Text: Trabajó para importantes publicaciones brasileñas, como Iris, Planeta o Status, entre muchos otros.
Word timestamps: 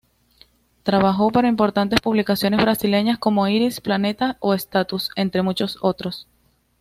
Trabajó 0.81 1.29
para 1.29 1.47
importantes 1.47 2.01
publicaciones 2.01 2.59
brasileñas, 2.59 3.19
como 3.19 3.47
Iris, 3.47 3.81
Planeta 3.81 4.35
o 4.39 4.55
Status, 4.55 5.11
entre 5.15 5.43
muchos 5.43 5.77
otros. 5.79 6.27